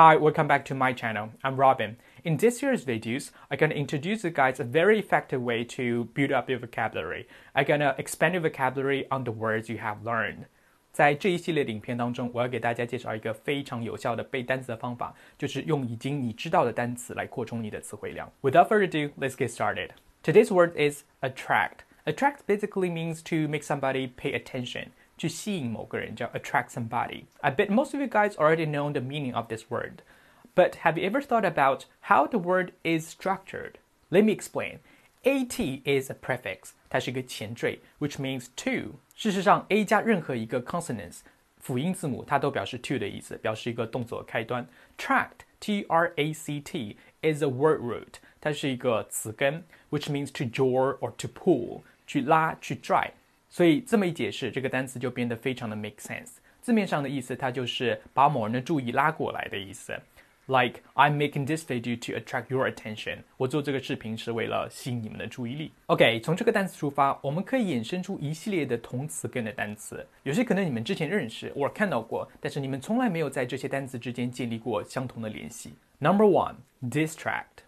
[0.00, 1.30] Hi, welcome back to my channel.
[1.42, 1.96] I'm Robin.
[2.22, 6.30] In this year's videos, I'm gonna introduce you guys a very effective way to build
[6.30, 7.26] up your vocabulary.
[7.52, 10.44] I'm gonna expand your vocabulary on the words you have learned.
[10.92, 18.30] 在这一系列的影片当中，我要给大家介绍一个非常有效的背单词的方法，就是用已经你知道的单词来扩充你的词汇量。
[18.42, 19.90] Without further ado, let's get started.
[20.22, 21.78] Today's word is attract.
[22.04, 24.90] Attract basically means to make somebody pay attention.
[25.22, 27.24] 去吸引某个人叫 attract somebody.
[27.40, 30.02] I bet most of you guys already know the meaning of this word.
[30.54, 33.74] But have you ever thought about how the word is structured?
[34.10, 34.78] Let me explain.
[35.24, 38.96] At is a prefix，它是一个前缀，which means to。
[39.14, 41.20] 事实上，a 加任何一个 consonants
[41.58, 44.66] 辅音字母，它都表示 to 的意思，表示一个动作的开端。
[44.96, 53.12] Tract T R A C T is a word root，它是一个词根，which means to draw or to pull，去拉去拽。
[53.53, 56.37] 所以这么一解释，这个单词就变得非常的 make sense。
[56.59, 59.93] 字面上的意思，它就是把某人的注意拉过来的意思。
[60.47, 63.19] Like I'm making this video to attract your attention。
[63.37, 65.71] 我做这个视频是为了吸引你们的注意力。
[65.85, 70.03] OK，从这个单词出发，我们可以衍生出一系列的同词根的单词。
[70.23, 75.75] 有些可能你们之前认识或看到过，但是你们从来没有在这些单词之间建立过相同的联系。
[75.99, 77.61] Number one, distract.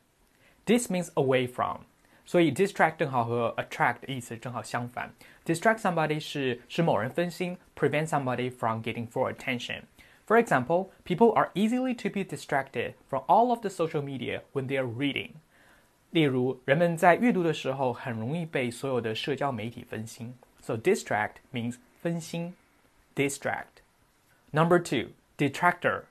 [0.66, 1.82] This means away from.
[2.25, 5.13] 所以 distract 正好和 attract 的意思正好相反。
[5.45, 9.83] Distract somebody 是使某人分心，prevent somebody from getting full attention.
[10.27, 14.69] For example, people are easily to be distracted from all of the social media when
[14.69, 15.31] they are reading.
[16.13, 20.35] 例如，人们在阅读的时候很容易被所有的社交媒体分心。
[20.61, 22.55] So distract means 分心，
[23.17, 23.83] distract.
[24.53, 26.03] Number two, detractor.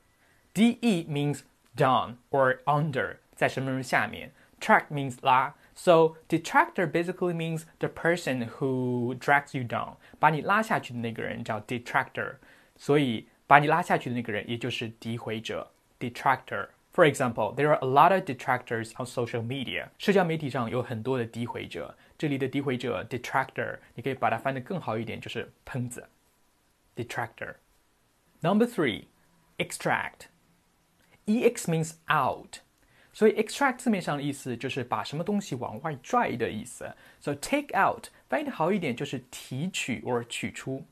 [0.54, 1.42] De means
[1.78, 4.32] down or under，在什么人下面。
[4.61, 5.53] Tract means la.
[5.75, 12.37] So detractor basically means the person who drags you down，把你拉下去的那个人叫 detractor，
[12.77, 16.69] 所以把你拉下去的那个人也就是诋毁者 detractor。
[16.93, 19.89] For example, there are a lot of detractors on social media。
[19.99, 26.09] 社交媒体上有很多的诋毁者，这里的诋毁者 detractor，你可以把它翻得更好一点，就是喷子
[26.95, 27.57] detractor。
[28.43, 29.07] Number three,
[29.59, 30.29] extract.
[31.27, 32.61] EX means out.
[33.14, 36.94] 所以 extract 字面上的意思就是把什么东西往外拽的意思。
[37.20, 40.86] So take out 翻译的好一点就是提取或取出。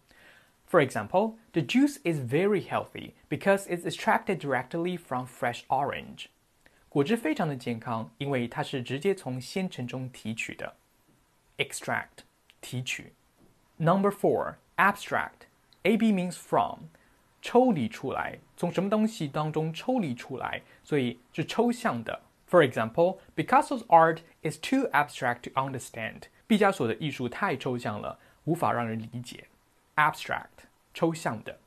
[0.69, 6.25] For example, the juice is very healthy because it's extracted directly from fresh orange.
[6.89, 10.75] 果汁非常的健康，因为它是直接从鲜橙中提取的。
[11.57, 12.25] Extract
[12.59, 13.13] 提取。
[13.78, 15.47] Number four, abstract.
[15.83, 16.89] AB means from.
[17.42, 22.22] 抽离出来，从什么东西当中抽离出来，所以是抽象的。
[22.48, 26.22] For example, Picasso's art is too abstract to understand.
[26.47, 29.48] 毕加索的艺术太抽象了，无法让人理解。
[29.97, 31.58] Abstract，抽象的。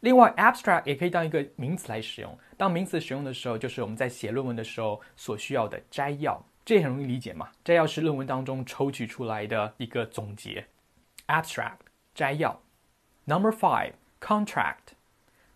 [0.00, 2.38] 另外，abstract 也可以当一个名词来使用。
[2.56, 6.44] 当名词使用的时候，就是我们在写论文的时候所需要的摘要。
[6.64, 7.50] 这也很容易理解嘛。
[7.62, 10.66] 摘要是论文当中抽取出来的一个总结。
[11.28, 11.78] Abstract，
[12.14, 12.60] 摘要。
[13.24, 14.95] Number five, contract.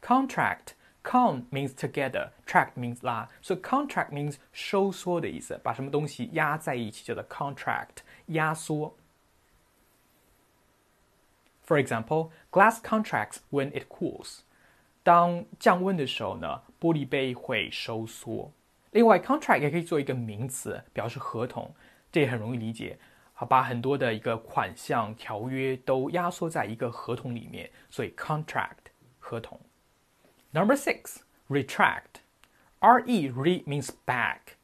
[0.03, 0.29] Contract.
[0.31, 8.95] Contract con means together, track means 拉，所以 contract means 收缩的意思，把什么东西压在一起叫做 contract，压缩。
[11.67, 14.41] For example, glass contracts when it cools。
[15.03, 18.53] 当降温的时候呢，玻璃杯会收缩。
[18.91, 21.75] 另外，contract 也可以做一个名词，表示合同，
[22.13, 22.99] 这也很容易理解。
[23.33, 29.59] 好，把很多的一个款项、条约都压缩在一个合同里面，所以 contract 合同。
[30.54, 32.22] Number six, retract.
[32.82, 34.58] R-E, re means back.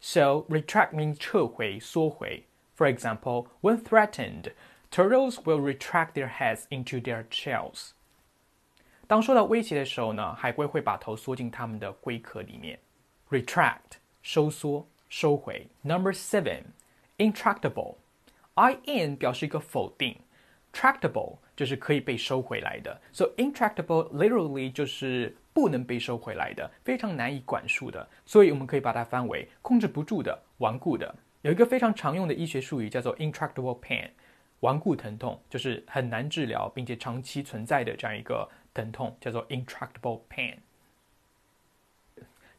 [0.00, 2.46] So retract means 撤回,缩回.
[2.74, 4.52] For example, when threatened,
[4.90, 7.90] turtles will retract their heads into their shells.
[9.06, 12.78] 当受到威胁的时候呢，海龟会把头缩进它们的龟壳里面。
[13.28, 15.68] Retract 收缩、收回。
[15.82, 16.72] Number seven,
[17.18, 17.96] intractable.
[18.54, 20.20] I n 表示一个否定。
[20.72, 31.15] tractable 就是可以被收回来的，so intractable literally 就是不能被收回来的，非常难以管束的，所以我们可以把它翻为控制不住的、顽固的。
[31.41, 34.09] 有一个非常常用的医学术语叫做 intractable pain，
[34.61, 40.55] 顽固疼痛就是很难治疗并且长期存在的这样一个疼痛，叫做 intractable pain。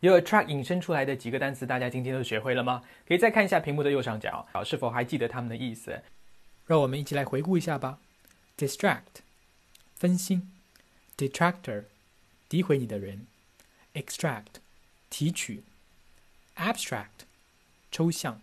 [0.00, 2.82] 由 attract 引申出来的几个单词，大家今天都学会了吗？
[3.08, 6.00] 可以再看一下屏幕的右上角，是否还记得它们的意思？
[6.66, 7.98] 让我们一起来回顾一下吧。
[8.57, 9.21] distract
[9.95, 10.51] 分心，
[11.17, 11.85] detractor
[12.49, 13.27] 诋毁你的人，
[13.93, 14.59] extract
[15.09, 15.63] 提取，
[16.55, 17.25] abstract
[17.91, 18.41] 抽象，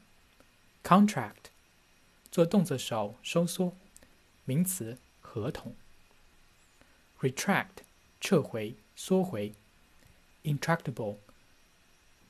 [0.82, 1.50] contract
[2.30, 3.76] 做动词时收缩，
[4.44, 5.74] 名词合同，
[7.20, 7.82] retract
[8.20, 9.54] 撤回缩回
[10.44, 11.16] intractable，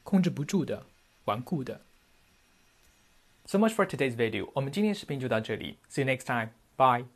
[0.02, 0.86] 控制不住的，
[1.24, 1.82] 顽固的。
[3.46, 4.50] So much for today's video.
[4.54, 5.78] 我们今天视频就到这里。
[5.90, 6.50] See you next time.
[6.76, 7.11] Bye.